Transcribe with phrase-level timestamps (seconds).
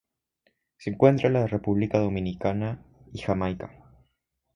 [0.77, 3.69] Se encuentra en la República Dominicana y Jamaica.